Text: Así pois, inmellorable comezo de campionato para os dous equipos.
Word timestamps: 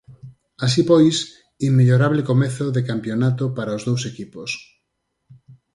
Así 0.65 0.81
pois, 0.91 1.17
inmellorable 1.67 2.21
comezo 2.31 2.65
de 2.75 2.81
campionato 2.89 3.43
para 3.57 3.77
os 3.77 3.83
dous 3.89 4.01
equipos. 4.11 4.51